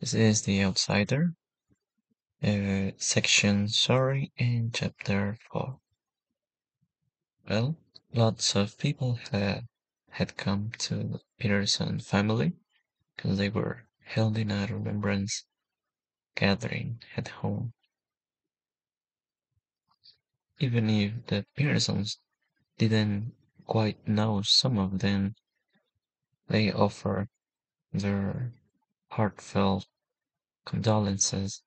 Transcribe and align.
This 0.00 0.14
is 0.14 0.42
The 0.42 0.62
Outsider, 0.62 1.34
uh, 2.40 2.92
section 2.98 3.66
Sorry 3.66 4.30
in 4.36 4.70
chapter 4.72 5.36
4. 5.50 5.80
Well, 7.48 7.76
lots 8.12 8.54
of 8.54 8.78
people 8.78 9.18
had, 9.32 9.66
had 10.10 10.36
come 10.36 10.70
to 10.78 10.94
the 10.94 11.20
Peterson 11.40 11.98
family 11.98 12.52
because 13.16 13.38
they 13.38 13.48
were 13.48 13.88
held 14.04 14.38
in 14.38 14.52
a 14.52 14.68
remembrance 14.70 15.44
gathering 16.36 17.02
at 17.16 17.26
home. 17.26 17.72
Even 20.60 20.88
if 20.88 21.26
the 21.26 21.44
Petersons 21.56 22.20
didn't 22.76 23.34
quite 23.66 24.06
know 24.06 24.42
some 24.42 24.78
of 24.78 25.00
them, 25.00 25.34
they 26.46 26.70
offered 26.70 27.28
their 27.92 28.52
heartfelt 29.10 29.86
condolences 30.66 31.62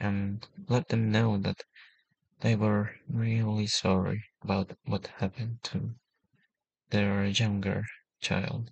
and 0.00 0.46
let 0.68 0.88
them 0.88 1.10
know 1.10 1.38
that 1.38 1.64
they 2.40 2.56
were 2.56 2.96
really 3.08 3.66
sorry 3.66 4.24
about 4.42 4.72
what 4.84 5.06
happened 5.18 5.62
to 5.62 5.94
their 6.90 7.24
younger 7.26 7.84
child. 8.20 8.70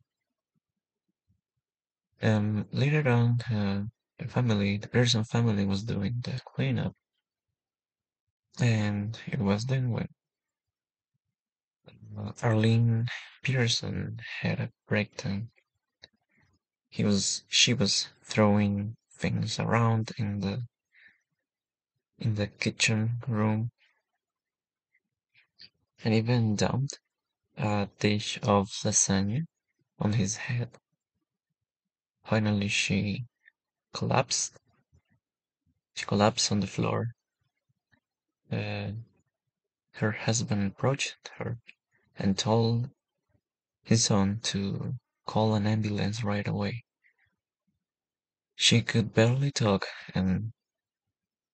Um, 2.23 2.67
later 2.73 3.09
on, 3.09 3.41
uh, 3.51 3.84
the 4.19 4.29
family, 4.29 4.77
the 4.77 4.89
Pearson 4.89 5.25
family 5.25 5.65
was 5.65 5.84
doing 5.84 6.20
the 6.23 6.41
cleanup, 6.45 6.95
and 8.61 9.19
it 9.27 9.39
was 9.39 9.65
then 9.67 9.91
when 9.91 10.09
uh, 12.19 12.33
Arlene 12.42 13.06
Pearson 13.42 14.20
had 14.41 14.61
a 14.61 14.70
breakdown. 14.87 15.51
He 17.01 17.05
was, 17.05 17.45
she 17.49 17.73
was 17.73 18.09
throwing 18.23 18.95
things 19.11 19.59
around 19.59 20.12
in 20.19 20.41
the 20.41 20.67
in 22.19 22.34
the 22.34 22.47
kitchen 22.47 23.23
room 23.27 23.70
and 26.05 26.12
even 26.12 26.57
dumped 26.57 26.98
a 27.57 27.89
dish 27.98 28.39
of 28.42 28.69
lasagna 28.84 29.47
on 29.98 30.12
his 30.12 30.37
head. 30.37 30.77
Finally, 32.23 32.69
she 32.69 33.25
collapsed. 33.95 34.59
She 35.95 36.05
collapsed 36.05 36.53
on 36.53 36.61
the 36.61 36.67
floor. 36.67 37.14
Uh, 38.53 38.91
her 39.92 40.12
husband 40.12 40.67
approached 40.67 41.31
her 41.39 41.57
and 42.19 42.37
told 42.37 42.91
his 43.85 44.05
son 44.05 44.41
to 44.42 44.97
call 45.25 45.55
an 45.55 45.67
ambulance 45.67 46.23
right 46.23 46.47
away. 46.47 46.85
She 48.62 48.83
could 48.83 49.14
barely 49.14 49.50
talk, 49.53 49.86
and 50.14 50.53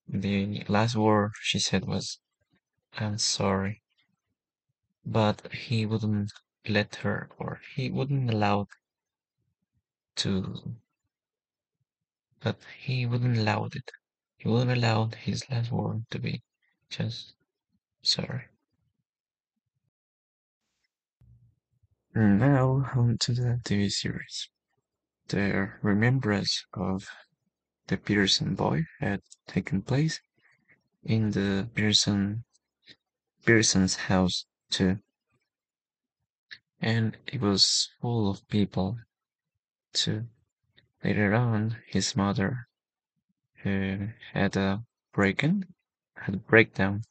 the 0.08 0.64
last 0.68 0.96
word 0.96 1.34
she 1.40 1.60
said 1.60 1.84
was, 1.84 2.18
I'm 2.94 3.18
sorry. 3.18 3.84
But 5.04 5.52
he 5.52 5.86
wouldn't 5.86 6.32
let 6.68 6.96
her, 6.96 7.30
or 7.38 7.60
he 7.76 7.90
wouldn't 7.90 8.28
allow 8.28 8.66
to, 10.16 10.76
but 12.40 12.58
he 12.76 13.06
wouldn't 13.06 13.38
allow 13.38 13.66
it. 13.66 13.88
He 14.38 14.48
wouldn't 14.48 14.76
allow 14.76 15.06
his 15.06 15.48
last 15.48 15.70
word 15.70 16.10
to 16.10 16.18
be 16.18 16.42
just 16.90 17.34
sorry. 18.02 18.46
Now 22.16 22.90
on 22.96 23.16
to 23.18 23.32
the 23.32 23.60
TV 23.62 23.92
series. 23.92 24.48
The 25.28 25.72
remembrance 25.82 26.64
of 26.72 27.08
the 27.88 27.96
Peterson 27.96 28.54
boy 28.54 28.84
had 29.00 29.22
taken 29.48 29.82
place 29.82 30.20
in 31.02 31.32
the 31.32 31.68
Pearson 31.74 32.44
Pearson's 33.44 33.96
house 33.96 34.46
too. 34.70 35.00
And 36.80 37.16
it 37.26 37.40
was 37.40 37.90
full 38.00 38.30
of 38.30 38.46
people 38.46 38.98
too. 39.92 40.28
Later 41.02 41.34
on, 41.34 41.82
his 41.86 42.14
mother 42.14 42.68
who 43.62 44.10
had 44.32 44.56
a 44.56 44.84
break-in, 45.12 45.74
had 46.14 46.34
a 46.34 46.38
breakdown, 46.38 47.02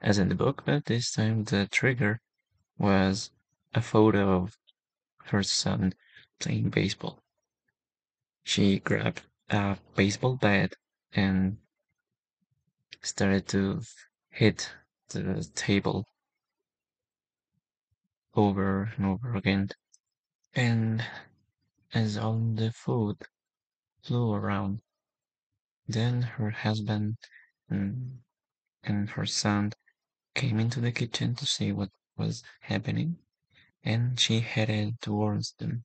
as 0.00 0.18
in 0.18 0.30
the 0.30 0.34
book, 0.34 0.62
but 0.64 0.86
this 0.86 1.12
time 1.12 1.44
the 1.44 1.68
trigger 1.70 2.20
was 2.78 3.30
a 3.74 3.82
photo 3.82 4.42
of 4.42 4.56
her 5.26 5.42
son 5.42 5.92
playing 6.38 6.70
baseball. 6.70 7.22
She 8.48 8.78
grabbed 8.78 9.20
a 9.50 9.76
baseball 9.94 10.36
bat 10.36 10.72
and 11.12 11.58
started 13.02 13.46
to 13.48 13.82
hit 14.30 14.72
the 15.10 15.46
table 15.54 16.06
over 18.34 18.90
and 18.96 19.04
over 19.04 19.34
again. 19.34 19.68
And 20.54 21.04
as 21.92 22.16
all 22.16 22.38
the 22.38 22.72
food 22.72 23.18
flew 24.02 24.32
around, 24.32 24.80
then 25.86 26.22
her 26.22 26.48
husband 26.48 27.18
and, 27.68 28.22
and 28.82 29.10
her 29.10 29.26
son 29.26 29.74
came 30.34 30.58
into 30.58 30.80
the 30.80 30.90
kitchen 30.90 31.34
to 31.34 31.44
see 31.44 31.70
what 31.70 31.90
was 32.16 32.42
happening, 32.60 33.18
and 33.84 34.18
she 34.18 34.40
headed 34.40 35.02
towards 35.02 35.52
them. 35.58 35.84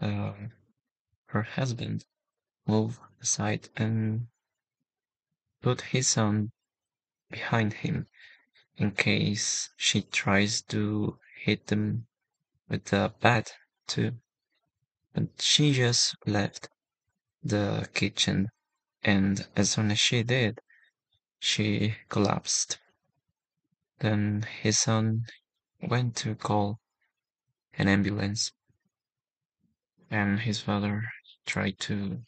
Uh, 0.00 0.32
her 1.34 1.42
husband 1.42 2.04
moved 2.64 3.00
aside 3.20 3.68
and 3.76 4.28
put 5.60 5.80
his 5.80 6.06
son 6.06 6.52
behind 7.28 7.72
him 7.72 8.06
in 8.76 8.92
case 8.92 9.68
she 9.76 10.00
tries 10.02 10.62
to 10.62 11.18
hit 11.42 11.66
them 11.66 12.06
with 12.68 12.84
the 12.84 13.12
bat 13.20 13.52
too. 13.88 14.12
But 15.12 15.42
she 15.42 15.72
just 15.72 16.14
left 16.24 16.68
the 17.42 17.88
kitchen, 17.94 18.48
and 19.02 19.44
as 19.56 19.72
soon 19.72 19.90
as 19.90 19.98
she 19.98 20.22
did, 20.22 20.60
she 21.40 21.96
collapsed. 22.08 22.78
Then 23.98 24.46
his 24.62 24.78
son 24.78 25.26
went 25.82 26.14
to 26.18 26.36
call 26.36 26.78
an 27.76 27.88
ambulance, 27.88 28.52
and 30.10 30.38
his 30.40 30.60
father 30.60 31.02
tried 31.46 31.78
to 31.80 32.22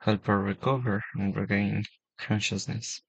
help 0.00 0.26
her 0.26 0.40
recover 0.40 1.02
and 1.14 1.36
regain 1.36 1.84
consciousness. 2.18 3.02